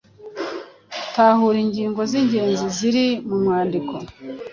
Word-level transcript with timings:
Tahura 1.13 1.57
ingingo 1.65 2.01
z’ingenzi 2.09 2.65
ziri 2.77 3.05
mu 3.27 3.35
mwandiko. 3.43 3.95